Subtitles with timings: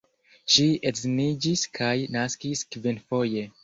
[0.53, 3.51] Ŝi edziniĝis kaj naskis kvinfoje.